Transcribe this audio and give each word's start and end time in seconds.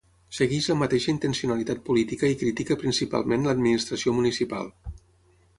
Segueix 0.35 0.69
la 0.71 0.77
mateixa 0.83 1.11
intencionalitat 1.13 1.83
política 1.91 2.31
i 2.33 2.39
critica 2.41 2.79
principalment 2.85 3.47
l'administració 3.49 4.19
municipal. 4.23 4.73